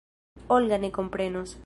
Olga 0.55 0.77
ne 0.79 0.91
komprenos. 0.97 1.57